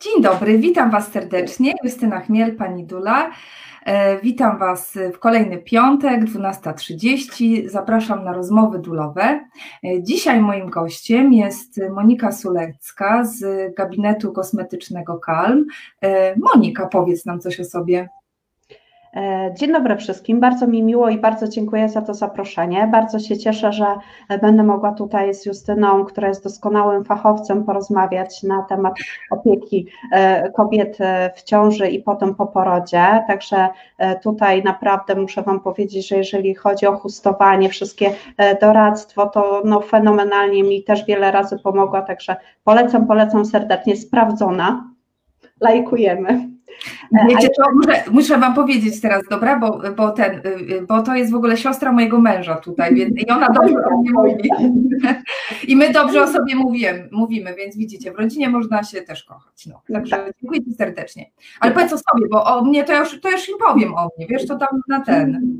[0.00, 1.74] Dzień dobry, witam Was serdecznie.
[1.84, 3.30] Justyna Chmiel, Pani Dula.
[3.84, 7.68] E, witam Was w kolejny piątek, 12.30.
[7.68, 9.22] Zapraszam na rozmowy dulowe.
[9.84, 15.66] E, dzisiaj moim gościem jest Monika Sulecka z gabinetu kosmetycznego Kalm.
[16.00, 18.08] E, Monika, powiedz nam coś o sobie.
[19.18, 20.40] E, dzień dobry wszystkim.
[20.40, 22.88] Bardzo mi miło i bardzo dziękuję za to zaproszenie.
[22.92, 23.86] Bardzo się cieszę, że
[24.42, 28.94] będę mogła tutaj z Justyną, która jest doskonałym fachowcem, porozmawiać na temat
[29.30, 33.24] opieki e, kobiet e, w ciąży i potem po porodzie.
[33.26, 33.68] Także
[34.22, 38.10] tutaj naprawdę muszę Wam powiedzieć, że jeżeli chodzi o chustowanie, wszystkie
[38.60, 42.02] doradztwo, to no fenomenalnie mi też wiele razy pomogła.
[42.02, 43.96] Także polecam, polecam serdecznie.
[43.96, 44.90] Sprawdzona.
[45.60, 46.57] Lajkujemy.
[47.18, 50.40] E, Wiecie, to muszę, muszę wam powiedzieć teraz, dobra, bo, bo, ten, y,
[50.74, 53.98] y, bo to jest w ogóle siostra mojego męża tutaj, więc i ona dobrze o
[54.00, 54.50] mnie mówi.
[55.68, 59.66] I my dobrze o sobie mówimy, mówimy, więc widzicie, w rodzinie można się też kochać.
[59.66, 59.82] No.
[59.92, 60.32] Także tak.
[60.40, 61.30] dziękuję Ci serdecznie.
[61.60, 64.26] Ale powiedz o sobie, bo o mnie to już, to już im powiem o mnie,
[64.26, 65.58] wiesz, to tam na ten.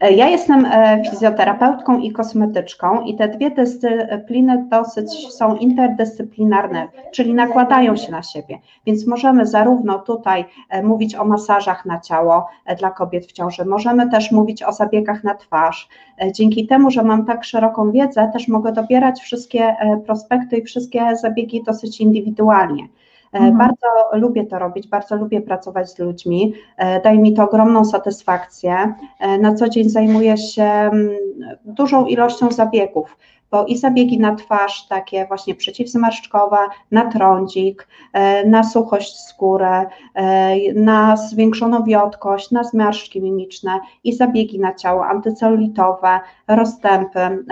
[0.00, 7.34] E, ja jestem e, fizjoterapeutką i kosmetyczką i te dwie dyscypliny dosyć są interdyscyplinarne, czyli
[7.34, 12.90] nakładają się na siebie, więc możemy zarówno tutaj e, mówić o masażach na ciało dla
[12.90, 15.88] kobiet w ciąży, możemy też mówić o zabiegach na twarz.
[16.34, 21.62] Dzięki temu, że mam tak szeroką wiedzę, też mogę dobierać wszystkie prospekty i wszystkie zabiegi
[21.62, 22.88] dosyć indywidualnie.
[23.32, 23.58] E, mhm.
[23.58, 28.94] Bardzo lubię to robić, bardzo lubię pracować z ludźmi, e, daje mi to ogromną satysfakcję.
[29.20, 31.10] E, na co dzień zajmuję się mm,
[31.64, 33.16] dużą ilością zabiegów
[33.50, 36.56] bo i zabiegi na twarz, takie właśnie przeciwzmarszczkowe,
[36.90, 37.88] na trądzik,
[38.46, 39.86] na suchość skóry,
[40.74, 47.44] na zwiększoną wiotkość, na zmarszczki mimiczne i zabiegi na ciało antycelulitowe, rozstępy,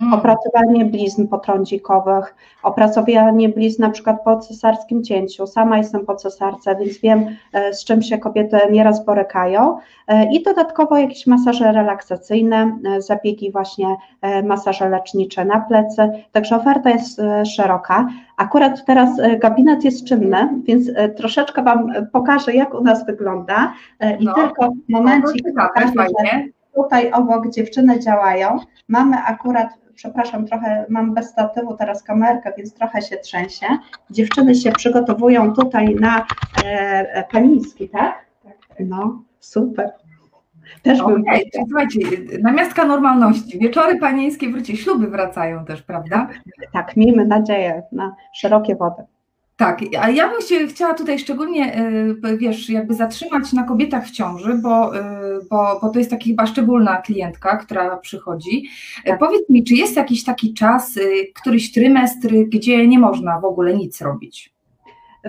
[0.00, 0.14] Mm.
[0.14, 5.46] opracowanie blizn potrądzikowych, opracowanie blizn na przykład po cesarskim cięciu.
[5.46, 9.78] Sama jestem po cesarce, więc wiem, e, z czym się kobiety nieraz borykają.
[10.08, 13.96] E, I dodatkowo jakieś masaże relaksacyjne, e, zabiegi właśnie
[14.44, 16.10] masaże lecznicze na plecy.
[16.32, 17.20] Także oferta jest
[17.56, 18.08] szeroka.
[18.36, 23.72] Akurat teraz gabinet jest czynny, więc troszeczkę Wam pokażę, jak u nas wygląda.
[24.20, 25.92] I no, tylko momencik no, pokażę,
[26.24, 26.44] że
[26.74, 28.58] tutaj obok dziewczyny działają.
[28.88, 33.66] Mamy akurat przepraszam, trochę mam bez statywu teraz kamerkę, więc trochę się trzęsie.
[34.10, 36.26] Dziewczyny się przygotowują tutaj na
[36.64, 36.66] e,
[37.14, 38.26] e paniński, tak?
[38.80, 39.92] No, super.
[40.82, 41.14] Też okay.
[41.14, 41.24] był.
[41.68, 41.98] Słuchajcie,
[42.42, 43.58] namiastka normalności.
[43.58, 46.28] Wieczory panieńskie wróci, śluby wracają też, prawda?
[46.72, 49.02] Tak, miejmy nadzieję na szerokie wody.
[49.58, 54.10] Tak, a ja bym się chciała tutaj szczególnie, e, wiesz, jakby zatrzymać na kobietach w
[54.10, 55.20] ciąży, bo, e,
[55.50, 58.68] bo, bo to jest taka chyba szczególna klientka, która przychodzi.
[59.04, 59.18] E, tak.
[59.18, 60.98] Powiedz mi, czy jest jakiś taki czas,
[61.34, 64.57] któryś trymestr, gdzie nie można w ogóle nic robić?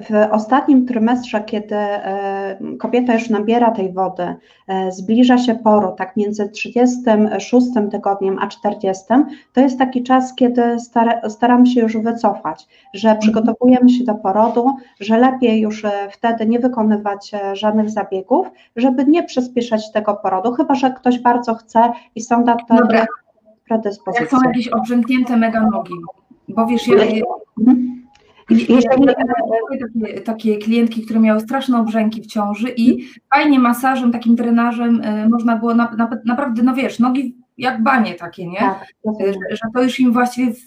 [0.01, 4.35] W ostatnim trymestrze, kiedy e, kobieta już nabiera tej wody,
[4.67, 9.03] e, zbliża się poru, tak między 36 tygodniem a 40,
[9.53, 10.61] to jest taki czas, kiedy
[11.29, 13.19] staramy się już wycofać, że mhm.
[13.21, 19.23] przygotowujemy się do porodu, że lepiej już e, wtedy nie wykonywać żadnych zabiegów, żeby nie
[19.23, 22.75] przyspieszać tego porodu, chyba że ktoś bardzo chce i są na to
[23.67, 24.21] predyspozycje.
[24.21, 25.93] Jak są jakieś obrzęknięte mega nogi,
[26.49, 26.95] bo wiesz, ja,
[28.49, 33.09] Jeżeli takie, takie klientki, które miały straszne obrzęki w ciąży i mhm.
[33.33, 38.15] fajnie masażem, takim drenażem e, można było na, na, naprawdę, no wiesz, nogi jak banie
[38.15, 38.59] takie, nie?
[38.59, 38.87] Tak,
[39.19, 40.59] że, że, to już im właściwie w,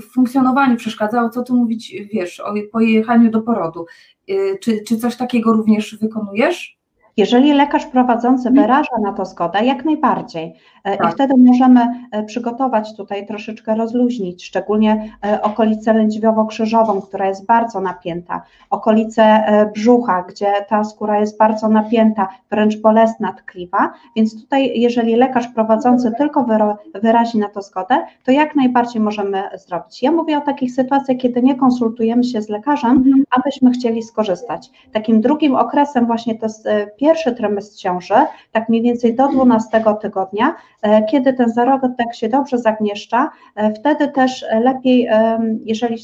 [0.00, 3.86] w funkcjonowaniu przeszkadzało, co tu mówić, wiesz, o pojechaniu do porodu.
[4.28, 6.78] E, czy, czy coś takiego również wykonujesz?
[7.16, 8.66] Jeżeli lekarz prowadzący mhm.
[8.66, 10.54] wyraża na to zgodę, jak najbardziej.
[10.84, 11.10] E, tak.
[11.10, 17.80] I wtedy możemy e, przygotować tutaj troszeczkę rozluźnić, szczególnie e, okolicę lędźwiowo-krzyżową, która jest bardzo
[17.80, 19.44] napięta, okolice
[19.74, 26.12] brzucha, gdzie ta skóra jest bardzo napięta, wręcz bolesna, tkliwa, więc tutaj jeżeli lekarz prowadzący
[26.18, 26.46] tylko
[27.02, 30.02] wyrazi na to zgodę, to jak najbardziej możemy zrobić.
[30.02, 33.24] Ja mówię o takich sytuacjach, kiedy nie konsultujemy się z lekarzem, mhm.
[33.30, 34.70] abyśmy chcieli skorzystać.
[34.92, 36.68] Takim drugim okresem właśnie to jest
[37.04, 38.14] pierwszy trymestr ciąży,
[38.52, 44.08] tak mniej więcej do 12 tygodnia, e, kiedy ten zarodek się dobrze zagnieszcza, e, wtedy
[44.08, 45.96] też lepiej, e, jeżeli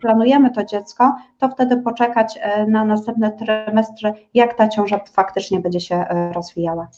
[0.00, 2.38] planujemy to dziecko, to wtedy poczekać
[2.68, 6.88] na następne trymestry, jak ta ciąża faktycznie będzie się rozwijała.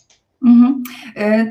[0.46, 0.82] Mhm.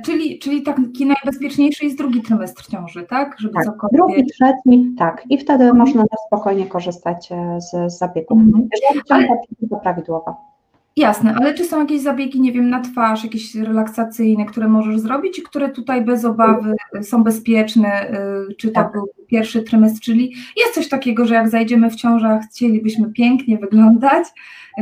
[0.05, 3.35] czyli, czyli taki najbezpieczniejszy jest drugi trymestr ciąży, tak?
[3.39, 3.97] Żeby tak, cokolwiek...
[3.97, 5.23] drugi, trzeci, tak.
[5.29, 5.77] I wtedy mhm.
[5.77, 8.67] można spokojnie korzystać z, z zabiegów, mhm.
[8.71, 9.33] jeżeli ciąża
[9.71, 9.81] Ale...
[9.81, 10.56] prawidłowa.
[10.97, 15.39] Jasne, ale czy są jakieś zabiegi, nie wiem, na twarz, jakieś relaksacyjne, które możesz zrobić
[15.39, 18.11] i które tutaj bez obawy są bezpieczne,
[18.49, 18.91] y, czy to tak.
[18.91, 24.27] był pierwszy trymestr, czyli jest coś takiego, że jak zajdziemy w ciążę, chcielibyśmy pięknie wyglądać,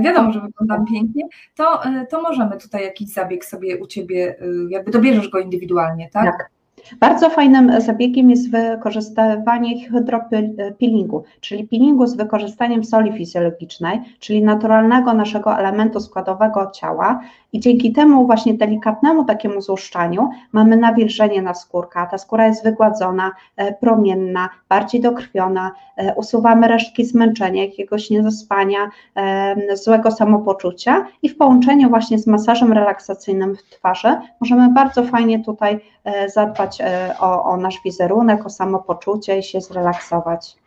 [0.04, 1.24] wiadomo, że wyglądam pięknie,
[1.56, 6.10] to, y, to możemy tutaj jakiś zabieg sobie u Ciebie, y, jakby dobierzesz go indywidualnie,
[6.14, 6.26] tak?
[6.26, 6.50] Tak,
[7.00, 15.60] bardzo fajnym zabiegiem jest wykorzystywanie hydropeelingu, czyli peelingu z wykorzystaniem soli fizjologicznej, czyli naturalnego naszego
[15.60, 17.20] elementu składowego ciała.
[17.54, 23.32] I dzięki temu właśnie delikatnemu takiemu złuszczaniu mamy nawilżenie na skórka, ta skóra jest wygładzona,
[23.58, 31.06] e, promienna, bardziej dokrwiona, e, usuwamy resztki zmęczenia, jakiegoś niezaspania, e, złego samopoczucia.
[31.22, 35.80] I w połączeniu właśnie z masażem relaksacyjnym w twarzy możemy bardzo fajnie tutaj
[36.34, 36.75] zadbać
[37.19, 40.57] o, o nasz wizerunek, o samopoczucie i się zrelaksować.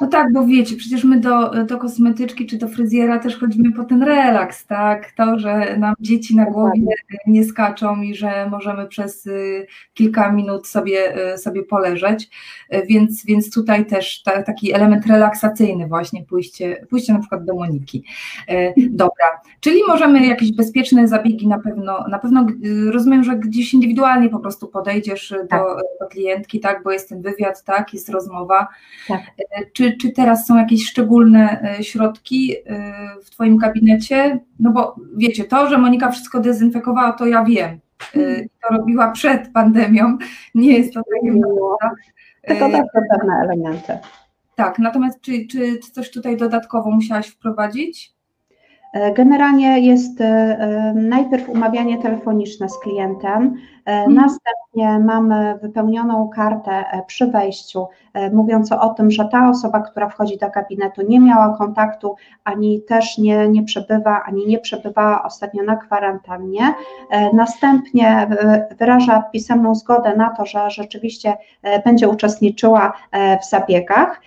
[0.00, 3.84] No tak, bo wiecie, przecież my do, do kosmetyczki czy do fryzjera też chodzimy po
[3.84, 5.12] ten relaks, tak?
[5.12, 6.80] To, że nam dzieci na głowie
[7.26, 12.30] nie skaczą i że możemy przez y, kilka minut sobie, y, sobie poleżeć,
[12.74, 17.54] y, więc, więc tutaj też ta, taki element relaksacyjny właśnie, pójście, pójście na przykład do
[17.54, 18.04] Moniki.
[18.76, 19.26] Dobra,
[19.60, 22.46] czyli możemy jakieś bezpieczne zabiegi na pewno, na pewno
[22.90, 25.60] rozumiem, że gdzieś indywidualnie po prostu podejdziesz tak.
[25.60, 25.66] do,
[26.00, 28.68] do klientki, tak, bo jest ten wywiad, tak, jest rozmowa.
[29.08, 29.20] Tak
[29.76, 32.92] czy, czy teraz są jakieś szczególne e, środki e,
[33.24, 34.40] w Twoim gabinecie?
[34.60, 37.80] No bo wiecie, to, że Monika wszystko dezynfekowała, to ja wiem.
[38.16, 40.18] E, to robiła przed pandemią.
[40.54, 41.40] Nie jest to takie
[42.46, 43.98] Tylko tak pewne elementy.
[44.54, 48.16] Tak, natomiast czy, czy coś tutaj dodatkowo musiałaś wprowadzić?
[49.16, 50.18] Generalnie jest
[50.94, 53.54] najpierw umawianie telefoniczne z klientem.
[54.08, 57.86] Następnie mamy wypełnioną kartę przy wejściu
[58.16, 62.82] E, mówiące o tym, że ta osoba, która wchodzi do gabinetu nie miała kontaktu, ani
[62.82, 66.74] też nie, nie przebywa, ani nie przebywała ostatnio na kwarantannie.
[67.10, 68.28] E, następnie
[68.78, 72.92] wyraża pisemną zgodę na to, że rzeczywiście e, będzie uczestniczyła
[73.42, 74.20] w zabiegach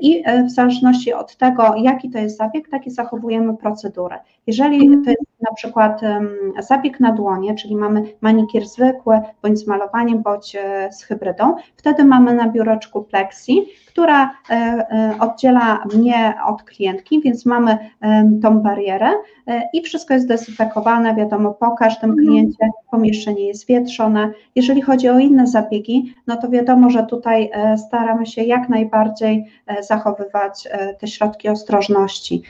[0.00, 4.18] i w zależności od tego, jaki to jest zabieg, taki zachowujemy procedurę.
[4.46, 6.00] Jeżeli to jest na przykład
[6.58, 10.56] zabieg na dłonie, czyli mamy manikier zwykły, bądź z malowaniem, bądź
[10.90, 13.34] z hybrydą, wtedy mamy na biureczku plek
[13.94, 17.78] która e, e, oddziela mnie od klientki, więc mamy
[18.42, 19.10] tą barierę
[19.46, 22.28] e, i wszystko jest dezynfekowane, wiadomo, po każdym mhm.
[22.28, 24.32] kliencie pomieszczenie jest wietrzone.
[24.54, 27.50] Jeżeli chodzi o inne zabiegi, no to wiadomo, że tutaj
[27.86, 29.44] staramy się jak najbardziej
[29.80, 30.68] zachowywać
[30.98, 32.42] te środki ostrożności.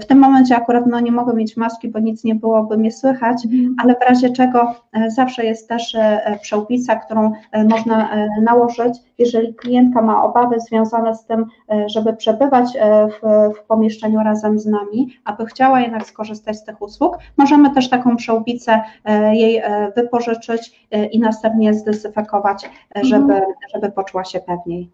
[0.00, 3.44] W tym momencie akurat no, nie mogę mieć maski, bo nic nie byłoby mnie słychać,
[3.44, 3.76] mhm.
[3.82, 4.74] ale w razie czego
[5.08, 5.96] zawsze jest też
[6.42, 7.32] przełbica, którą
[7.68, 8.08] można
[8.42, 13.20] nałożyć, jeżeli klientka ma obawy związane z tym, e, żeby przebywać e, w,
[13.58, 18.16] w pomieszczeniu razem z nami, aby chciała jednak skorzystać z tych usług, możemy też taką
[18.16, 19.62] przełbicę e, jej
[19.96, 22.70] wypożyczyć i następnie zdezynfekować,
[23.02, 23.52] żeby, mhm.
[23.74, 24.90] żeby poczuła się pewniej.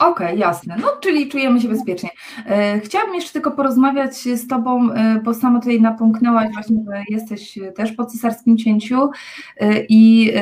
[0.00, 0.76] Okej, okay, jasne.
[0.80, 2.10] No, czyli czujemy się bezpiecznie.
[2.84, 4.88] Chciałabym jeszcze tylko porozmawiać z Tobą,
[5.22, 9.10] bo sama tutaj napomknęłaś właśnie, że jesteś też po cesarskim cięciu
[9.88, 10.32] i,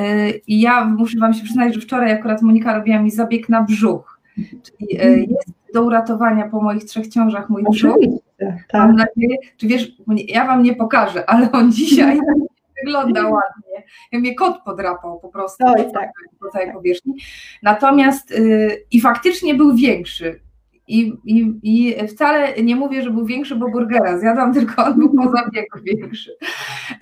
[0.46, 4.13] i ja muszę Wam się przyznać, że wczoraj akurat Monika robiła mi zabieg na brzuch.
[4.36, 7.96] Czyli e, jest do uratowania po moich trzech ciążach mój brzuch.
[8.38, 8.56] Tak.
[8.74, 9.92] Mam nadzieję, czy wiesz,
[10.28, 12.20] ja wam nie pokażę, ale on dzisiaj
[12.84, 13.82] wygląda ładnie.
[14.12, 16.10] Ja mnie kot podrapał po prostu Oj, tak.
[16.40, 17.14] po całej powierzchni.
[17.62, 20.40] Natomiast yy, i faktycznie był większy.
[20.88, 25.14] I, i, I wcale nie mówię, że był większy, bo burgera zjadłam, tylko on był
[25.14, 26.36] po zabiegu większy.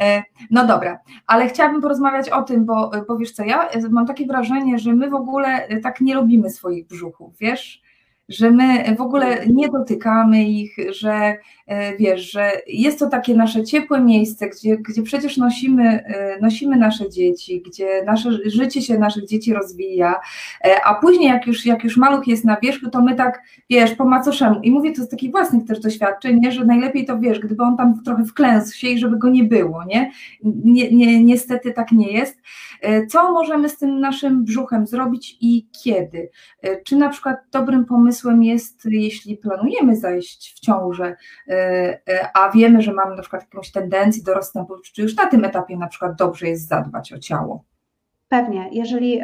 [0.00, 4.26] E, no dobra, ale chciałabym porozmawiać o tym, bo, bo wiesz co, ja mam takie
[4.26, 7.82] wrażenie, że my w ogóle tak nie robimy swoich brzuchów, wiesz?
[8.28, 11.36] Że my w ogóle nie dotykamy ich, że
[11.66, 16.76] e, wiesz, że jest to takie nasze ciepłe miejsce, gdzie, gdzie przecież nosimy, e, nosimy
[16.76, 20.20] nasze dzieci, gdzie nasze życie się naszych dzieci rozwija,
[20.64, 23.94] e, a później jak już, jak już maluch jest na wierzchu, to my tak, wiesz,
[23.94, 27.38] po macoszemu i mówię to z takich własnych też doświadczeń, nie, że najlepiej to, wiesz,
[27.38, 30.10] gdyby on tam trochę wklęsł się i żeby go nie było, nie?
[30.64, 32.42] nie, nie niestety tak nie jest.
[33.08, 36.30] Co możemy z tym naszym brzuchem zrobić i kiedy?
[36.84, 41.16] Czy na przykład dobrym pomysłem pomysłem jest, jeśli planujemy zajść w ciążę,
[41.48, 41.54] e,
[42.08, 45.44] e, a wiemy, że mamy na przykład jakąś tendencję do rozstępu, czy już na tym
[45.44, 47.64] etapie na przykład dobrze jest zadbać o ciało?
[48.28, 49.20] Pewnie, jeżeli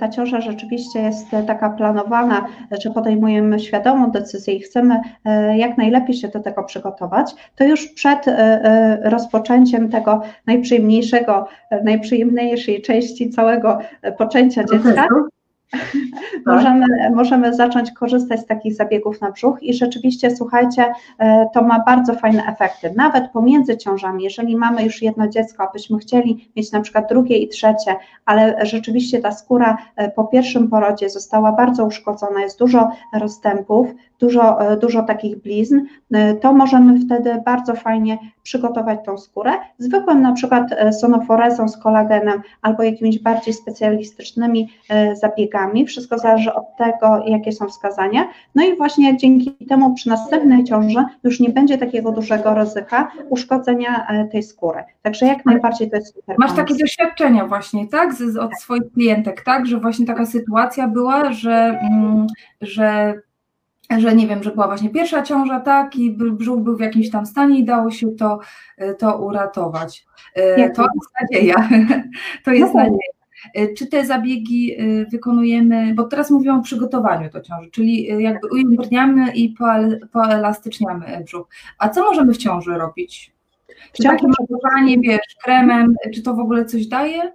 [0.00, 2.46] ta ciąża rzeczywiście jest taka planowana,
[2.82, 7.88] że podejmujemy świadomą decyzję i chcemy e, jak najlepiej się do tego przygotować, to już
[7.88, 8.24] przed
[9.02, 11.46] rozpoczęciem tego najprzyjemniejszego,
[11.84, 13.78] najprzyjemniejszej części całego
[14.18, 15.06] poczęcia dziecka,
[16.46, 21.84] możemy, możemy zacząć korzystać z takich zabiegów na brzuch i rzeczywiście, słuchajcie, e, to ma
[21.84, 22.92] bardzo fajne efekty.
[22.96, 27.48] Nawet pomiędzy ciążami, jeżeli mamy już jedno dziecko, abyśmy chcieli mieć na przykład drugie i
[27.48, 33.88] trzecie, ale rzeczywiście ta skóra e, po pierwszym porodzie została bardzo uszkodzona, jest dużo rozstępów,
[34.20, 35.80] dużo, e, dużo takich blizn,
[36.40, 39.52] to możemy wtedy bardzo fajnie przygotować tą skórę.
[39.78, 40.64] Zwykłym na przykład
[41.00, 44.68] sonoforezą z kolagenem albo jakimiś bardziej specjalistycznymi
[45.14, 45.55] zabiegami.
[45.86, 48.28] Wszystko zależy od tego, jakie są wskazania.
[48.54, 54.06] No i właśnie dzięki temu przy następnej ciąży już nie będzie takiego dużego ryzyka uszkodzenia
[54.08, 54.84] e, tej skóry.
[55.02, 56.36] Także jak najbardziej to jest super.
[56.38, 61.32] Masz takie doświadczenia właśnie, tak, z, od swoich klientek, tak, że właśnie taka sytuacja była,
[61.32, 62.26] że, mm,
[62.60, 63.14] że
[63.98, 67.26] że nie wiem, że była właśnie pierwsza ciąża, tak, i brzuch był w jakimś tam
[67.26, 68.38] stanie i dało się to,
[68.78, 70.06] e, to uratować.
[70.34, 71.68] E, to jest nadzieja.
[72.44, 73.15] To jest nadzieja.
[73.54, 78.22] E, czy te zabiegi e, wykonujemy, bo teraz mówię o przygotowaniu do ciąży, czyli e,
[78.22, 79.54] jakby ujędrniamy i
[80.12, 81.48] poelastyczniamy brzuch.
[81.78, 83.32] A co możemy w ciąży robić?
[83.92, 87.32] Czy takie matowanie, wiesz, kremem, czy to w ogóle coś daje?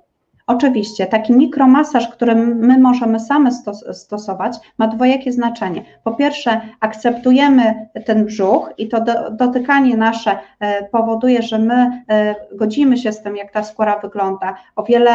[0.48, 5.86] Oczywiście, taki mikromasaż, który my możemy same stos stosować, ma dwojakie znaczenie.
[6.04, 12.36] Po pierwsze, akceptujemy ten brzuch i to do, dotykanie nasze e, powoduje, że my e,
[12.56, 14.56] godzimy się z tym, jak ta skóra wygląda.
[14.76, 15.12] O wiele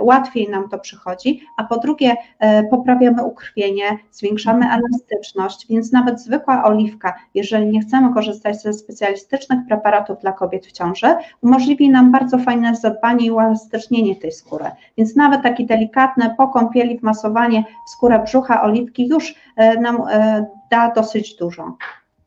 [0.00, 6.64] łatwiej nam to przychodzi, a po drugie, e, poprawiamy ukrwienie, zwiększamy elastyczność, więc nawet zwykła
[6.64, 11.06] oliwka, jeżeli nie chcemy korzystać ze specjalistycznych preparatów dla kobiet w ciąży,
[11.42, 14.64] umożliwi nam bardzo fajne zadbanie i uelastycznienie tej skóry.
[14.98, 20.46] Więc nawet takie delikatne po kąpieli wmasowanie w skórę brzucha oliwki już e, nam e,
[20.70, 21.76] da dosyć dużo.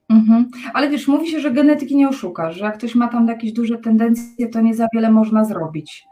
[0.10, 0.50] Mhm.
[0.74, 3.78] Ale wiesz, mówi się, że genetyki nie oszuka, że jak ktoś ma tam jakieś duże
[3.78, 6.08] tendencje, to nie za wiele można zrobić.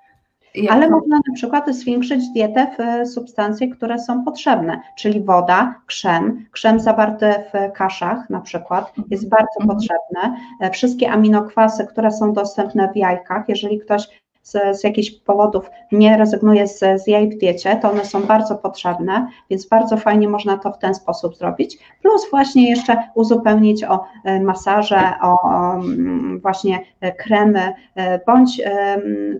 [0.55, 0.91] Jak Ale to...
[0.91, 6.79] można na przykład zwiększyć dietę w e, substancje, które są potrzebne, czyli woda, krzem, krzem
[6.79, 9.77] zawarty w kaszach na przykład jest bardzo mhm.
[9.77, 10.37] potrzebny.
[10.71, 14.07] Wszystkie aminokwasy, które są dostępne w jajkach, jeżeli ktoś
[14.41, 18.55] z, z jakichś powodów nie rezygnuje z, z jaj w diecie, to one są bardzo
[18.55, 21.79] potrzebne, więc bardzo fajnie można to w ten sposób zrobić.
[22.01, 28.61] Plus właśnie jeszcze uzupełnić o e, masaże, o, o mm, właśnie e, kremy, e, bądź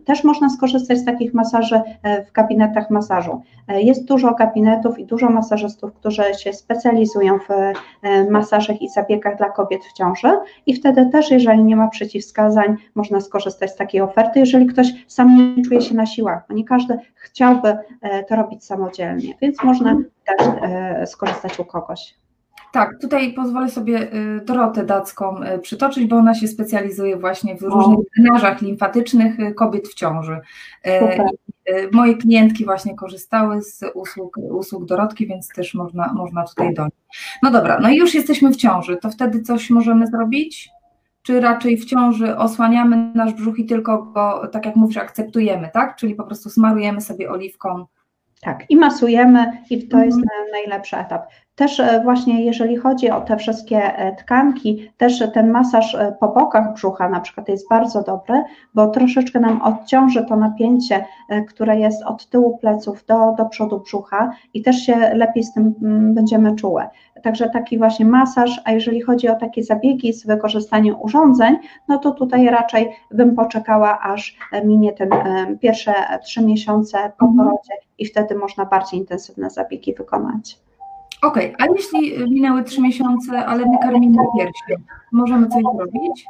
[0.05, 1.81] też można skorzystać z takich masaży
[2.27, 3.41] w gabinetach masażu.
[3.67, 7.49] Jest dużo gabinetów i dużo masażystów, którzy się specjalizują w
[8.29, 10.31] masażach i zabiegach dla kobiet w ciąży
[10.65, 14.39] i wtedy też, jeżeli nie ma przeciwwskazań, można skorzystać z takiej oferty.
[14.39, 18.65] Jeżeli ktoś sam nie czuje się na siłach, bo nie każdy chciałby e, to robić
[18.65, 22.15] samodzielnie, więc można też e, skorzystać u kogoś.
[22.73, 27.99] Tak, tutaj pozwolę sobie e, Dorotę Dacką przytoczyć, bo ona się specjalizuje właśnie w różnych
[28.17, 30.39] drenażach limfatycznych kobiet w ciąży.
[31.91, 36.87] Moje klientki właśnie korzystały z usług, usług Dorotki, więc też można, można tutaj do.
[37.43, 40.69] No dobra, no i już jesteśmy w ciąży, to wtedy coś możemy zrobić?
[41.29, 45.95] Czy raczej w ciąży osłaniamy nasz brzuch i tylko go, tak jak mówisz, akceptujemy, tak?
[45.95, 47.85] Czyli po prostu smarujemy sobie oliwką.
[48.41, 50.51] Tak, i masujemy, i to jest mhm.
[50.51, 51.25] najlepszy etap.
[51.59, 56.27] Też e, właśnie jeżeli chodzi o te wszystkie e, tkanki, też ten masaż e, po
[56.27, 61.05] bokach brzucha na przykład jest bardzo dobry, bo troszeczkę nam odciąży to napięcie,
[61.47, 65.73] które jest od tyłu pleców do, do przodu brzucha i też się lepiej z tym
[65.81, 66.89] mm, będziemy czułe.
[67.23, 72.11] Także taki właśnie masaż, a jeżeli chodzi o takie zabiegi z wykorzystaniem urządzeń, no to
[72.11, 75.09] tutaj raczej bym poczekała, aż minie ten
[75.61, 77.37] pierwsze trzy miesiące po mhm.
[77.37, 80.68] porodzie i wtedy można bardziej intensywne zabiegi wykonać.
[81.21, 86.25] Okej, okay, a jeśli minęły trzy miesiące, ale my karmimy piersi, możemy coś zrobić?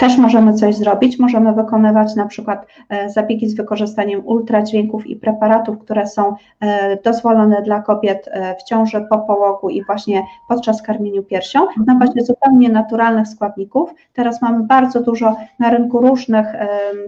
[0.00, 1.18] Też możemy coś zrobić.
[1.18, 7.62] Możemy wykonywać na przykład e, zabiegi z wykorzystaniem ultradźwięków i preparatów, które są e, dozwolone
[7.62, 12.68] dla kobiet e, w ciąży, po połogu i właśnie podczas karmieniu piersią na bazie zupełnie
[12.68, 13.94] naturalnych składników.
[14.12, 16.46] Teraz mamy bardzo dużo na rynku różnych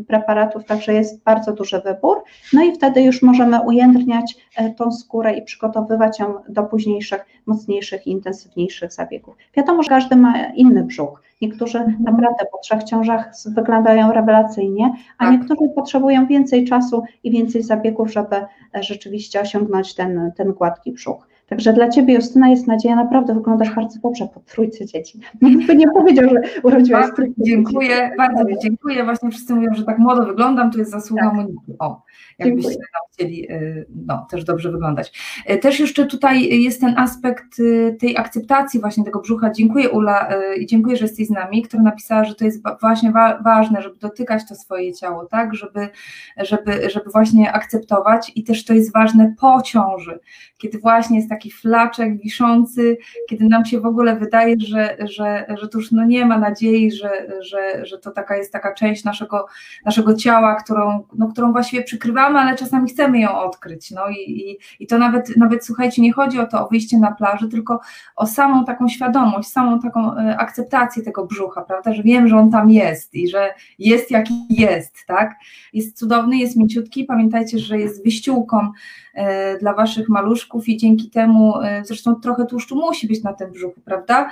[0.09, 2.23] preparatów, także jest bardzo duży wybór.
[2.53, 4.37] No i wtedy już możemy ujędrniać
[4.77, 7.04] tą skórę i przygotowywać ją do późniejszych,
[7.47, 9.37] mocniejszych i intensywniejszych zabiegów.
[9.57, 11.23] Wiadomo, że każdy ma inny brzuch.
[11.41, 12.03] Niektórzy mhm.
[12.03, 15.33] naprawdę po trzech ciążach wyglądają rewelacyjnie, a tak.
[15.33, 21.27] niektórzy potrzebują więcej czasu i więcej zabiegów, żeby e, rzeczywiście osiągnąć ten, ten gładki brzuch.
[21.47, 25.21] Także dla Ciebie, Justyna, jest nadzieja, naprawdę wyglądasz bardzo dobrze po trójce dzieci.
[25.43, 28.17] Nikt by nie powiedział, że urodziłaś trójkę Dziękuję, dzieci.
[28.19, 29.05] bardzo dziękuję.
[29.05, 31.35] Właśnie wszyscy mówią, że tak młodo wyglądam, to jest zasługa tak.
[31.35, 31.73] Moniki.
[31.79, 32.03] O,
[32.39, 35.13] jakbyście nam chcieli y, no, też dobrze wyglądać.
[35.51, 39.51] Y, też jeszcze tutaj jest ten aspekt y, tej akceptacji właśnie tego brzucha.
[39.51, 40.29] Dziękuję Ula
[40.59, 43.97] i dziękuję, że jesteś z nami, która napisała, że to jest właśnie wa ważne, żeby
[43.97, 45.89] dotykać to swoje ciało, tak, żeby,
[46.37, 50.19] żeby, żeby właśnie akceptować i też to jest ważne po ciąży,
[50.59, 52.97] kiedy właśnie jest taki flaczek wiszący,
[53.31, 56.93] kiedy nam się w ogóle wydaje, że, że, że to już no nie ma nadziei,
[56.93, 59.47] że, że, że to taka jest taka część naszego,
[59.85, 63.91] naszego ciała, którą, no, którą właściwie przykrywamy, ale czasami chcemy ją odkryć.
[63.91, 67.13] No i, i, i to nawet, nawet słuchajcie, nie chodzi o to o wyjście na
[67.13, 67.81] plaży, tylko
[68.17, 72.51] o samą taką świadomość, samą taką e, akceptację tego brzucha, prawda, że wiem, że on
[72.51, 75.35] tam jest i że jest jaki jest, tak?
[75.73, 78.73] Jest cudowny, jest mięciutki, pamiętajcie, że jest wyściółką
[79.15, 83.53] e, dla waszych maluszków i dzięki temu, e, zresztą trochę tłuszczu musi być na tym
[83.53, 84.31] brzuchu, prawda?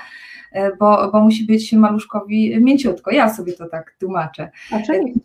[0.78, 3.10] Bo, bo musi być maluszkowi mięciutko.
[3.10, 4.50] Ja sobie to tak tłumaczę.
[4.72, 5.20] Oczywiście.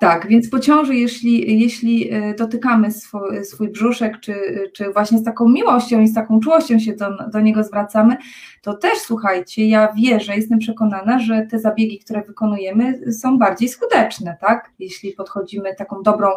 [0.00, 4.34] Tak, więc po ciąży, jeśli, jeśli e, dotykamy swój, swój brzuszek, czy,
[4.72, 8.16] czy właśnie z taką miłością i z taką czułością się do, do niego zwracamy,
[8.62, 14.36] to też słuchajcie, ja wierzę, jestem przekonana, że te zabiegi, które wykonujemy, są bardziej skuteczne,
[14.40, 14.70] tak?
[14.78, 16.28] Jeśli podchodzimy taką dobrą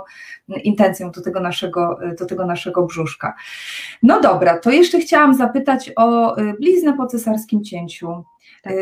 [0.63, 3.35] intencją do tego naszego, do tego naszego brzuszka.
[4.03, 8.23] No dobra, to jeszcze chciałam zapytać o e, bliznę po cesarskim cięciu.
[8.63, 8.73] Tak.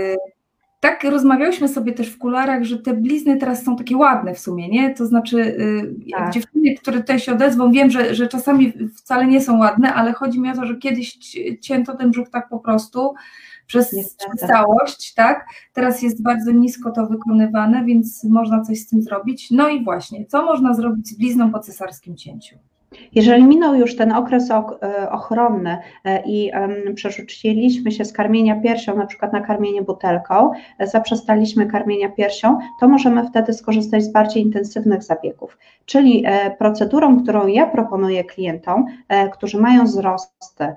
[0.85, 4.69] Tak rozmawiałyśmy sobie też w kularach, że te blizny teraz są takie ładne w sumie,
[4.69, 4.93] nie?
[4.93, 6.33] To znaczy y, tak.
[6.33, 10.39] dziewczyny, które tutaj się odezwą, wiem, że, że czasami wcale nie są ładne, ale chodzi
[10.39, 11.17] mi o to, że kiedyś
[11.61, 13.13] cięto ten brzuch tak po prostu
[13.67, 15.45] przez, przez całość, tak?
[15.73, 19.51] Teraz jest bardzo nisko to wykonywane, więc można coś z tym zrobić.
[19.51, 22.55] No i właśnie, co można zrobić z blizną po cesarskim cięciu?
[23.15, 26.51] Jeżeli minął już ten okres e, ochronny e, i
[26.95, 32.87] przerzuciliśmy się z karmienia piersią na przykład na karmienie butelką, e, zaprzestaliśmy karmienia piersią, to
[32.87, 35.57] możemy wtedy skorzystać z bardziej intensywnych zabiegów.
[35.85, 36.25] Czyli
[36.59, 38.85] procedurą, którą ja proponuję klientom,
[39.33, 40.73] którzy mają wzrosty,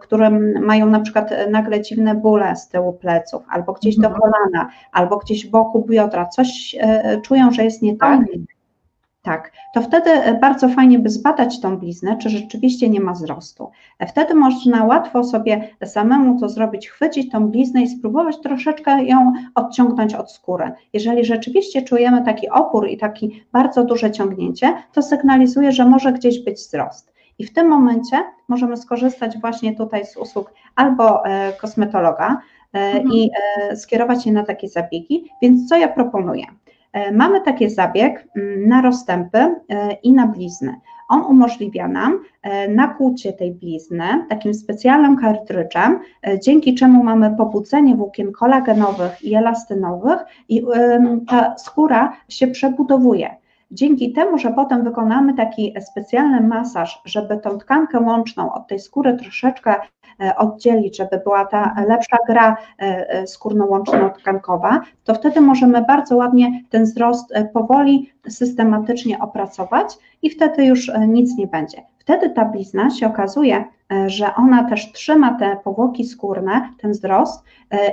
[0.00, 4.20] którym mają na przykład nagle dziwne bóle z tyłu pleców, albo gdzieś do mhm.
[4.20, 6.76] kolana, albo gdzieś wokół biodra, coś
[7.22, 8.20] czują, że jest nie tak,
[9.24, 13.70] tak, to wtedy e, bardzo fajnie by zbadać tą bliznę, czy rzeczywiście nie ma wzrostu.
[13.98, 19.32] E, wtedy można łatwo sobie samemu to zrobić, chwycić tą bliznę i spróbować troszeczkę ją
[19.54, 20.72] odciągnąć od skóry.
[20.92, 26.44] Jeżeli rzeczywiście czujemy taki opór i takie bardzo duże ciągnięcie, to sygnalizuje, że może gdzieś
[26.44, 27.14] być wzrost.
[27.38, 28.16] I w tym momencie
[28.48, 32.40] możemy skorzystać właśnie tutaj z usług albo e, kosmetologa
[32.72, 33.12] mhm.
[33.12, 33.30] i
[33.76, 35.30] skierować się na takie zabiegi.
[35.42, 36.44] Więc co ja proponuję?
[36.94, 40.80] E, mamy taki zabieg mm, na rozstępy e, i na blizny.
[41.08, 45.98] On umożliwia nam e, nakłucie tej blizny takim specjalnym kartryczem,
[46.42, 50.62] dzięki czemu mamy pobudzenie włókien kolagenowych i elastynowych i
[51.28, 53.36] ta skóra się przebudowuje.
[53.70, 59.16] Dzięki temu, że potem wykonamy taki specjalny masaż, żeby tą tkankę łączną od tej skóry
[59.16, 59.74] troszeczkę
[60.36, 66.84] oddzielić, żeby była ta lepsza gra e, e, skórno-łączno-tkankowa, to wtedy możemy bardzo ładnie ten
[66.84, 71.82] wzrost powoli, systematycznie opracować i wtedy już nic nie będzie.
[71.98, 73.64] Wtedy ta blizna się okazuje,
[74.06, 77.44] że ona też trzyma te powłoki skórne, ten wzrost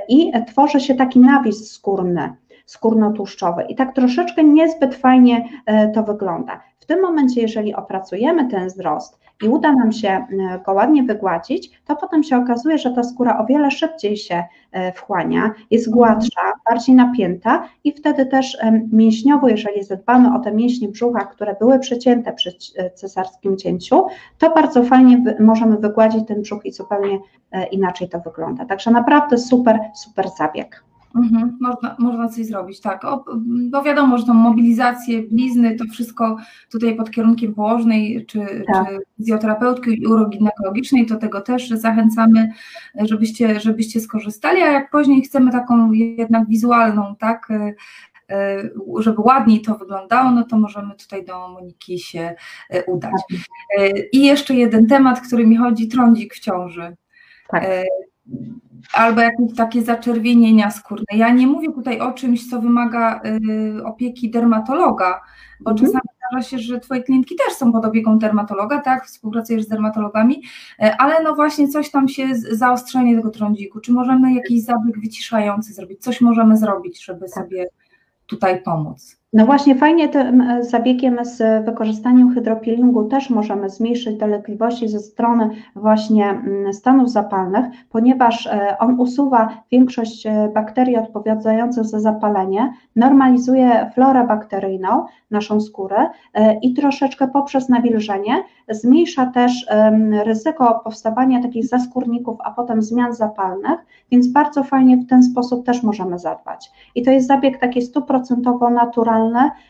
[0.10, 2.36] i tworzy się taki nawis skórny,
[2.72, 3.64] skórno-tłuszczowy.
[3.70, 5.50] I tak troszeczkę niezbyt fajnie
[5.94, 6.62] to wygląda.
[6.80, 10.26] W tym momencie, jeżeli opracujemy ten wzrost i uda nam się e,
[10.66, 14.92] go ładnie wygładzić, to potem się okazuje, że ta skóra o wiele szybciej się e,
[14.92, 18.58] wchłania, jest gładsza, bardziej napięta i wtedy też
[18.92, 24.06] mięśniowo, jeżeli zadbamy o te mięśnie brzucha, które były przecięte przy e, cesarskim cięciu,
[24.38, 27.20] to bardzo fajnie możemy wygładzić ten brzuch i zupełnie
[27.72, 28.66] inaczej to wygląda.
[28.66, 30.84] Także naprawdę super, super zabieg.
[31.16, 33.06] Mhm, można, można coś zrobić, tak.
[33.06, 33.26] O,
[33.70, 36.38] bo wiadomo, że tą mobilizację blizny, to wszystko
[36.72, 38.40] tutaj pod kierunkiem położnej, czy,
[38.74, 38.88] tak.
[38.88, 42.52] czy fizjoterapeutki uroginekologicznej, to tego też zachęcamy,
[43.00, 47.74] żebyście, żebyście skorzystali, a jak później chcemy taką jednak wizualną, tak, e,
[48.30, 48.70] e,
[49.00, 52.36] żeby ładniej to wyglądało, no to możemy tutaj do Moniki się
[52.70, 53.12] e, udać.
[53.12, 53.88] Tak.
[54.12, 56.96] I jeszcze jeden temat, który mi chodzi, trądzik w ciąży.
[57.50, 57.64] Tak
[58.94, 61.06] albo jakieś takie zaczerwienienia skórne.
[61.12, 63.22] Ja nie mówię tutaj o czymś, co wymaga
[63.78, 65.22] y, opieki dermatologa,
[65.62, 65.88] bo mhm.
[65.88, 70.44] czasami zdarza się, że Twoje klientki też są pod opieką dermatologa, tak, współpracujesz z dermatologami,
[70.84, 75.74] y, ale no właśnie coś tam się, zaostrzenie tego trądziku, czy możemy jakiś zabieg wyciszający
[75.74, 77.30] zrobić, coś możemy zrobić, żeby tak.
[77.30, 77.68] sobie
[78.28, 79.21] tutaj pomóc.
[79.34, 85.50] No właśnie, fajnie tym e, zabiegiem z wykorzystaniem hydropeelingu też możemy zmniejszyć dolegliwości ze strony
[85.76, 93.92] właśnie mm, stanów zapalnych, ponieważ e, on usuwa większość e, bakterii odpowiadających za zapalenie, normalizuje
[93.94, 96.10] florę bakteryjną, naszą skórę
[96.62, 99.66] i troszeczkę poprzez nawilżenie zmniejsza też
[100.24, 103.80] ryzyko powstawania takich zaskórników, a potem zmian zapalnych,
[104.12, 106.72] więc bardzo fajnie w ten sposób też możemy zadbać.
[106.96, 109.21] I to jest zabieg taki stuprocentowo naturalny,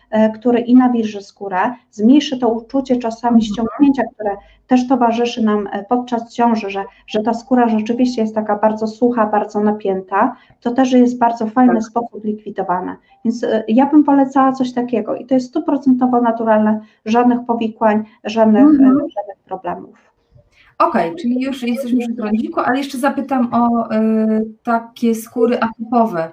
[0.10, 3.42] e, który i nawilży skórę, zmniejszy to uczucie czasami mhm.
[3.42, 4.32] ściągnięcia, które
[4.68, 9.26] też towarzyszy nam e, podczas ciąży, że, że ta skóra rzeczywiście jest taka bardzo sucha,
[9.26, 11.84] bardzo napięta, to też jest bardzo fajny tak.
[11.84, 12.96] sposób likwidowane.
[13.26, 18.64] Więc e, ja bym polecała coś takiego i to jest stuprocentowo naturalne, żadnych powikłań, żadnych,
[18.64, 18.94] mhm.
[18.94, 20.12] żadnych problemów.
[20.80, 26.32] Okej, okay, czyli już jesteśmy przy trądziku, ale jeszcze zapytam o y, takie skóry akupowe,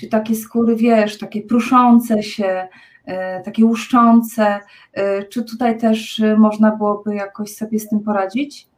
[0.00, 2.68] czy takie skóry, wiesz, takie pruszące się,
[3.08, 3.12] y,
[3.44, 4.60] takie łuszczące,
[4.98, 8.68] y, czy tutaj też można byłoby jakoś sobie z tym poradzić?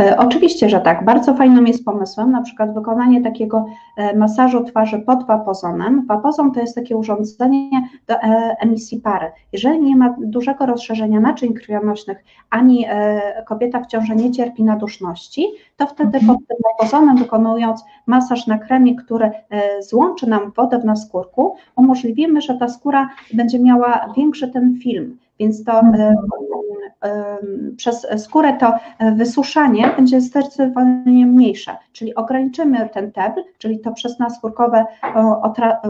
[0.00, 1.04] E, oczywiście, że tak.
[1.04, 6.06] Bardzo fajnym jest pomysłem na przykład wykonanie takiego e, masażu twarzy pod wapozonem.
[6.06, 9.26] Wapozon to jest takie urządzenie do e, emisji pary.
[9.52, 12.86] Jeżeli nie ma dużego rozszerzenia naczyń krwionośnych, ani
[13.46, 16.26] kobieta w ciąży nie cierpi na duszności, to wtedy mhm.
[16.26, 19.30] pod tym wapozonem wykonując masaż na kremie, który
[19.80, 25.64] złączy nam wodę w naskórku, umożliwimy, że ta skóra będzie miała większy ten film więc
[25.64, 26.16] to mhm.
[27.76, 28.72] przez skórę to
[29.16, 34.84] wysuszanie będzie zdecydowanie mniejsze, czyli ograniczymy ten tebl, czyli to przez naskórkowe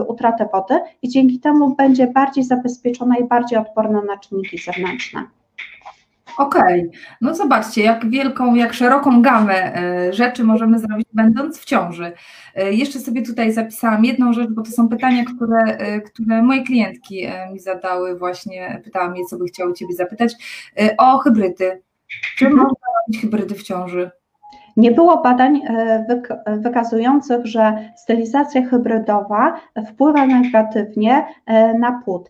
[0.07, 5.23] utratę wody i dzięki temu będzie bardziej zabezpieczona i bardziej odporna na czynniki zewnętrzne.
[6.37, 6.99] Okej, okay.
[7.21, 12.11] no zobaczcie, jak wielką, jak szeroką gamę e, rzeczy możemy zrobić, będąc w ciąży.
[12.55, 16.63] E, jeszcze sobie tutaj zapisałam jedną rzecz, bo to są pytania, które, e, które moje
[16.63, 20.33] klientki mi zadały, właśnie pytałam je, co by chciały Ciebie zapytać,
[20.97, 21.81] o hybrydy.
[22.37, 22.63] Czy mhm.
[22.63, 24.11] można robić hybrydy w ciąży?
[24.77, 25.61] Nie było badań
[26.57, 31.25] wykazujących, że stylizacja hybrydowa wpływa negatywnie
[31.79, 32.29] na płód.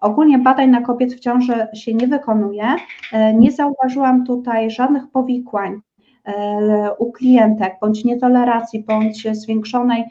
[0.00, 2.64] Ogólnie badań na kobiet w ciąży się nie wykonuje.
[3.12, 5.80] E, nie zauważyłam tutaj żadnych powikłań
[6.24, 10.04] e, u klientek, bądź nietoleracji, bądź zwiększonej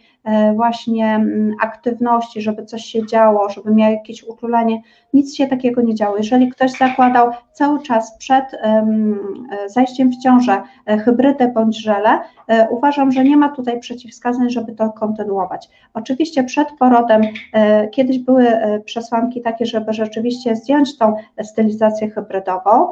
[0.56, 4.82] właśnie mm, aktywności, żeby coś się działo, żeby miał jakieś uczulenie,
[5.14, 6.18] nic się takiego nie działo.
[6.18, 8.86] Jeżeli ktoś zakładał cały czas przed e,
[9.68, 12.20] zajściem w ciążę e, hybrydę bądź żele,
[12.70, 15.70] uważam, że nie ma tutaj przeciwwskazań, żeby to kontynuować.
[15.94, 17.22] Oczywiście przed porodem
[17.92, 18.48] kiedyś były
[18.86, 21.14] przesłanki takie, żeby rzeczywiście zdjąć tą
[21.44, 22.88] stylizację hybrydową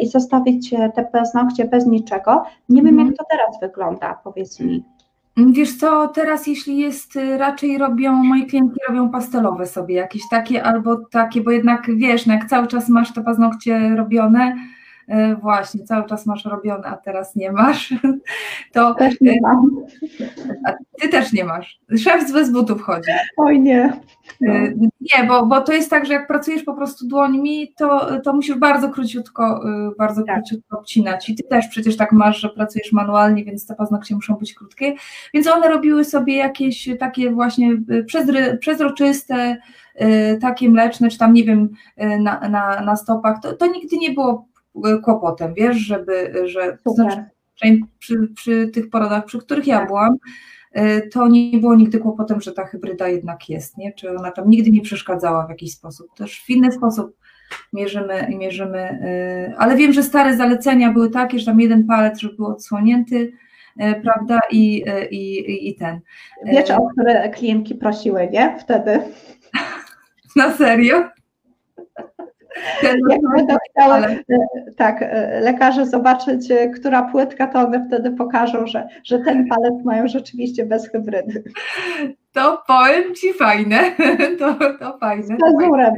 [0.00, 2.42] i zostawić te paznokcie bez niczego.
[2.68, 3.16] Nie wiem, jak mhm.
[3.16, 4.84] to teraz wygląda, powiedz mi.
[5.48, 10.64] Wiesz co, teraz jeśli jest, y, raczej robią, moi klientki robią pastelowe sobie, jakieś takie
[10.64, 14.56] albo takie, bo jednak wiesz, no jak cały czas masz te paznokcie robione,
[15.40, 17.94] właśnie, cały czas masz robione, a teraz nie masz,
[18.72, 18.94] to...
[18.94, 19.70] Też nie y, mam.
[21.00, 21.80] Ty też nie masz.
[21.98, 23.10] Szef bez butów chodzi.
[23.36, 24.00] Oj nie.
[24.40, 24.54] No.
[25.00, 28.56] Nie, bo, bo to jest tak, że jak pracujesz po prostu dłońmi, to, to musisz
[28.56, 29.60] bardzo króciutko,
[29.98, 30.36] bardzo tak.
[30.36, 31.28] króciutko obcinać.
[31.28, 34.94] I ty też przecież tak masz, że pracujesz manualnie, więc te paznokcie muszą być krótkie.
[35.34, 39.56] Więc one robiły sobie jakieś takie właśnie przezry, przezroczyste,
[40.40, 43.40] takie mleczne, czy tam nie wiem, na, na, na stopach.
[43.42, 44.49] To, to nigdy nie było
[45.04, 47.24] kłopotem, wiesz, żeby, że znaczy,
[47.98, 49.88] przy, przy tych porodach, przy których ja tak.
[49.88, 50.16] byłam,
[50.72, 53.92] E, to nie było nigdy kłopotem, że ta hybryda jednak jest, nie?
[53.92, 56.14] Czy ona tam nigdy nie przeszkadzała w jakiś sposób.
[56.16, 57.16] Też w inny sposób
[57.72, 62.36] mierzymy, mierzymy, e, ale wiem, że stare zalecenia były takie, że tam jeden palec, żeby
[62.36, 63.32] był odsłonięty,
[63.78, 66.00] e, prawda, i, i, i ten.
[66.44, 68.56] Wiesz, o które klientki prosiły, nie?
[68.60, 69.00] Wtedy.
[70.36, 71.08] Na serio?
[72.82, 74.18] Jak będą chciały, ale...
[74.76, 79.84] tak, e, lekarze zobaczyć, e, która płytka, to one wtedy pokażą, że, że ten palec
[79.84, 81.42] mają rzeczywiście bez hybrydy.
[82.32, 83.78] To powiem Ci fajne,
[84.38, 85.36] to, to fajne.
[85.36, 85.94] Z pazurem.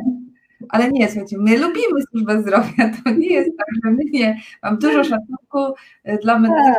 [0.68, 4.40] Ale nie, słuchajcie, my lubimy służbę zdrowia, to nie jest tak, że my nie.
[4.62, 6.77] Mam dużo szacunku e, dla medyków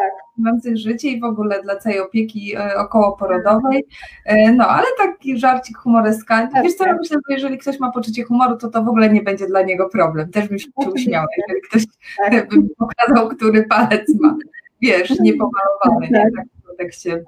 [0.64, 0.78] tak.
[0.78, 3.86] życie i w ogóle dla całej opieki e, okołoporodowej,
[4.26, 6.48] e, no ale taki żarcik humoreska.
[6.48, 9.10] Tak, Wiesz co, ja myślę, że jeżeli ktoś ma poczucie humoru, to to w ogóle
[9.10, 10.32] nie będzie dla niego problem.
[10.32, 11.84] Też bym się uśmiała, jeżeli ktoś
[12.18, 12.50] tak.
[12.50, 14.36] by mi pokazał, który palec ma,
[14.82, 16.12] wiesz, niepomalowany, tak.
[16.12, 17.24] nie, tak w kontekście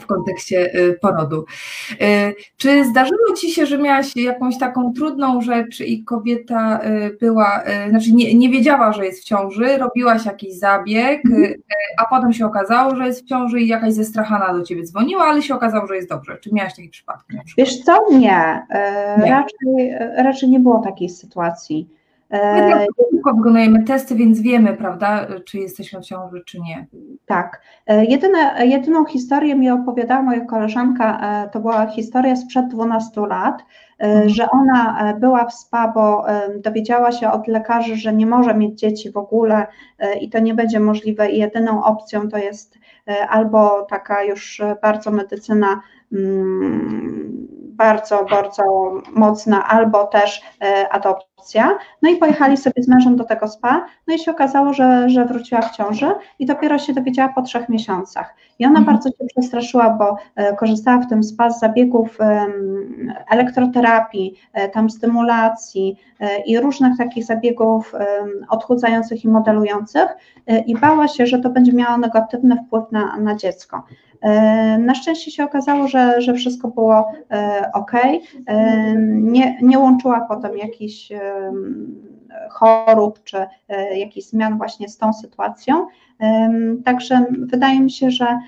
[0.00, 1.44] w kontekście y, porodu.
[1.92, 7.62] Y, czy zdarzyło Ci się, że miałaś jakąś taką trudną rzecz i kobieta y, była,
[7.90, 11.54] znaczy nie, nie wiedziała, że jest w ciąży, robiłaś jakiś zabieg, mhm.
[11.98, 15.42] a potem się okazało, że jest w ciąży i jakaś zestrachana do Ciebie dzwoniła, ale
[15.42, 16.38] się okazało, że jest dobrze.
[16.40, 17.24] Czy miałaś taki przypadek?
[17.58, 18.10] Wiesz co?
[18.10, 18.18] Nie.
[18.18, 18.62] nie.
[19.30, 21.99] Raczej, raczej nie było takiej sytuacji.
[22.30, 26.86] My tylko wykonujemy testy, więc wiemy, prawda, czy jesteśmy w ciąży, czy nie.
[27.26, 27.62] Tak.
[27.86, 33.62] E, jedyne, jedyną historię mi opowiadała moja koleżanka, e, to była historia sprzed 12 lat,
[33.98, 34.28] e, mhm.
[34.28, 36.24] że ona była w spa, bo
[36.64, 39.66] dowiedziała się od lekarzy, że nie może mieć dzieci w ogóle
[40.20, 42.78] i to nie będzie możliwe i jedyną opcją to jest
[43.28, 45.80] albo taka już bardzo medycyna
[46.12, 48.62] mm, bardzo, bardzo
[49.12, 50.42] mocna, albo też
[50.90, 51.29] adopcja.
[52.02, 55.24] No i pojechali sobie z mężem do tego spa, no i się okazało, że, że
[55.24, 56.06] wróciła w ciąży
[56.38, 58.34] i dopiero się dowiedziała po trzech miesiącach.
[58.58, 58.96] I ona mhm.
[58.96, 62.18] bardzo się przestraszyła, bo e, korzystała w tym spa z zabiegów
[63.30, 67.92] elektroterapii, e, tam stymulacji e, i różnych takich zabiegów
[68.48, 70.08] odchudzających i modelujących
[70.66, 73.82] i bała się, że to będzie miało negatywny wpływ na, na dziecko.
[74.78, 77.12] Na szczęście się okazało, że, że wszystko było
[77.74, 77.92] ok.
[79.06, 81.12] Nie, nie łączyła potem jakichś
[82.50, 83.46] chorób czy
[83.94, 85.86] jakichś zmian właśnie z tą sytuacją.
[86.84, 88.38] Także wydaje mi się, że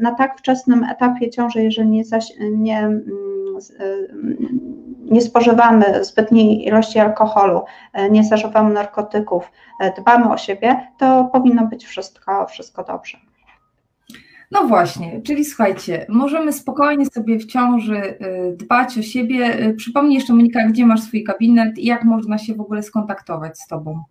[0.00, 3.02] na tak wczesnym etapie ciąży, jeżeli nie, zaś, nie, mm,
[5.10, 7.62] nie spożywamy zbytniej ilości alkoholu,
[7.92, 13.18] e, nie zażywamy narkotyków, e, dbamy o siebie, to powinno być wszystko, wszystko dobrze.
[14.50, 19.66] No właśnie, czyli słuchajcie, możemy spokojnie sobie w ciąży y, dbać o siebie.
[19.66, 23.58] Y, przypomnij jeszcze Monika, gdzie masz swój gabinet i jak można się w ogóle skontaktować
[23.58, 24.02] z Tobą?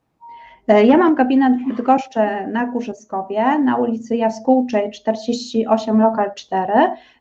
[0.68, 2.20] E, ja mam gabinet w Bydgoszczy
[2.52, 6.74] na Górzyskowie, na ulicy Jaskółczej 48, lokal 4.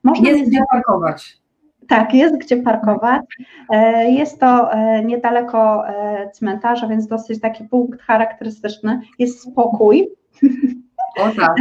[0.03, 1.37] Można jest gdzie parkować.
[1.89, 3.23] Tak, jest gdzie parkować.
[3.71, 5.85] E, jest to e, niedaleko
[6.33, 9.01] cmentarza, więc dosyć taki punkt charakterystyczny.
[9.19, 10.09] Jest spokój.
[11.17, 11.57] Tak, tak.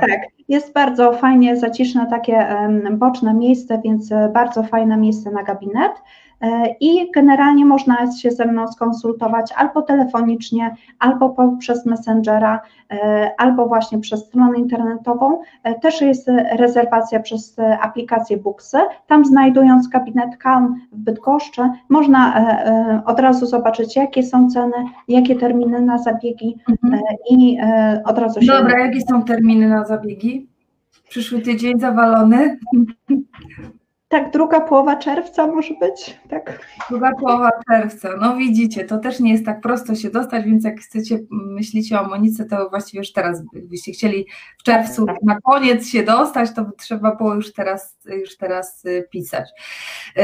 [0.00, 0.20] tak.
[0.48, 2.46] Jest bardzo fajnie zaciszne takie
[2.92, 5.92] boczne miejsce, więc bardzo fajne miejsce na gabinet.
[6.40, 13.66] E, i generalnie można się ze mną skonsultować albo telefonicznie, albo poprzez Messengera, e, albo
[13.66, 15.40] właśnie przez stronę internetową.
[15.62, 18.78] E, też jest rezerwacja przez aplikację Booksy.
[19.06, 22.46] Tam znajdując gabinet Calm w Bydgoszczy, można
[23.06, 24.74] od razu zobaczyć, jakie są ceny,
[25.08, 27.02] jakie terminy na zabiegi mhm.
[27.30, 27.58] i
[28.04, 28.46] od razu się...
[28.46, 30.48] Dobra, jakie są terminy na zabiegi?
[31.08, 32.58] Przyszły tydzień zawalony.
[34.08, 36.60] Tak, druga połowa czerwca może być, tak?
[36.90, 40.80] Druga połowa czerwca, no widzicie, to też nie jest tak prosto się dostać, więc jak
[40.80, 44.26] chcecie, myślicie o Monice, to właściwie już teraz, byście chcieli
[44.58, 45.22] w czerwcu tak.
[45.22, 49.48] na koniec się dostać, to trzeba było już teraz, już teraz y, pisać.
[50.18, 50.22] Y,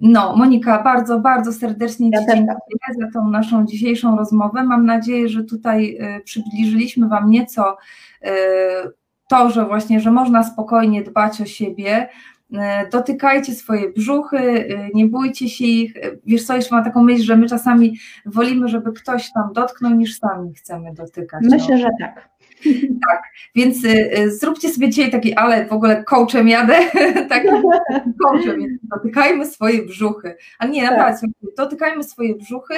[0.00, 4.64] no, Monika, bardzo, bardzo serdecznie ja Ci dziękuję za tą naszą dzisiejszą rozmowę.
[4.64, 7.76] Mam nadzieję, że tutaj y, przybliżyliśmy Wam nieco
[9.28, 12.08] to, że właśnie, że można spokojnie dbać o siebie,
[12.92, 15.96] dotykajcie swoje brzuchy, e, nie bójcie się ich.
[15.96, 19.94] E, wiesz co, jeszcze mam taką myśl, że my czasami wolimy, żeby ktoś tam dotknął,
[19.94, 21.44] niż sami chcemy dotykać.
[21.50, 21.80] Myślę, no.
[21.80, 22.28] że tak.
[23.10, 23.22] Tak,
[23.54, 23.76] więc
[24.26, 26.78] zróbcie sobie dzisiaj taki, ale w ogóle coachem jadę,
[27.28, 27.62] takim
[28.22, 30.36] coachem, dotykajmy swoje brzuchy.
[30.58, 31.54] Ale nie, naprawdę, tak.
[31.56, 32.74] dotykajmy swoje brzuchy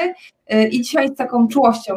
[0.70, 1.94] i dzisiaj z taką czułością,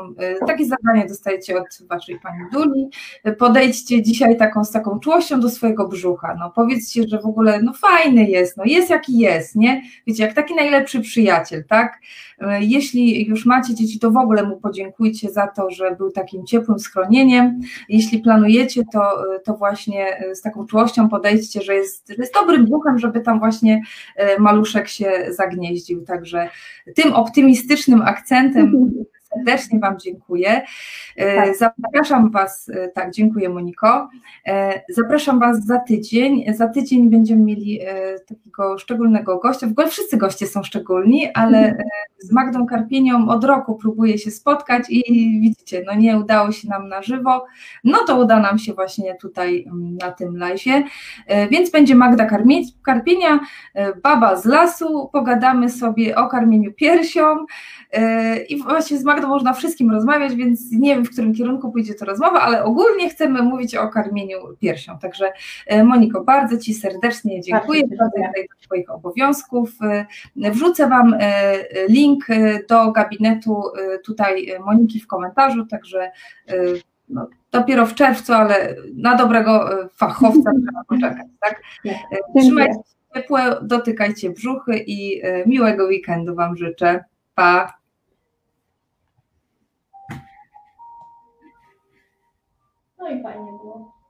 [0.47, 2.89] takie zadanie dostajecie od waszej pani Duli,
[3.37, 7.73] podejdźcie dzisiaj taką, z taką czułością do swojego brzucha, no powiedzcie, że w ogóle, no
[7.73, 9.81] fajny jest, no jest jaki jest, nie?
[10.07, 11.99] Wiecie, jak taki najlepszy przyjaciel, tak?
[12.59, 16.79] Jeśli już macie dzieci, to w ogóle mu podziękujcie za to, że był takim ciepłym
[16.79, 17.59] schronieniem,
[17.89, 22.65] jeśli planujecie, to, to właśnie e, z taką czułością podejdźcie, że jest, że jest dobrym
[22.65, 23.81] duchem, żeby tam właśnie
[24.15, 26.05] e, maluszek się zagnieździł.
[26.05, 26.49] Także
[26.95, 30.61] tym optymistycznym akcentem encanta muito serdecznie Wam dziękuję.
[31.15, 31.55] E, tak.
[31.57, 34.09] Zapraszam Was, e, tak, dziękuję Moniko.
[34.45, 36.53] E, zapraszam Was za tydzień.
[36.53, 37.79] Za tydzień będziemy mieli
[38.27, 39.67] takiego szczególnego gościa.
[39.67, 41.77] W ogóle wszyscy goście są szczególni, ale
[42.17, 45.03] z Magdą Karpienią od roku próbuję się spotkać i
[45.41, 47.45] widzicie, no nie udało się nam na żywo,
[47.83, 50.83] no to uda nam się właśnie tutaj mm, na tym live'ie.
[51.51, 52.27] Więc będzie Magda
[52.83, 53.39] Karpienia,
[54.03, 57.45] baba z lasu, pogadamy sobie o karmieniu piersią
[58.49, 61.93] i właśnie z Magdą to można wszystkim rozmawiać, więc nie wiem, w którym kierunku pójdzie
[61.93, 64.99] to rozmowa, ale ogólnie chcemy mówić o karmieniu piersią.
[64.99, 65.33] Także
[65.67, 69.69] e, Moniko, bardzo Ci serdecznie dziękuję, bardzo do Twoich obowiązków.
[69.81, 71.53] E, wrzucę Wam e,
[71.89, 72.25] link
[72.69, 73.63] do gabinetu
[74.05, 76.11] tutaj Moniki w komentarzu, także
[77.09, 81.27] no, dopiero w czerwcu, ale na dobrego fachowca trzeba poczekać.
[81.41, 81.61] Tak?
[82.39, 82.79] Trzymajcie się
[83.15, 87.03] ciepło, dotykajcie brzuchy i miłego weekendu Wam życzę.
[87.35, 87.80] Pa!
[93.01, 94.00] No i fajnie było.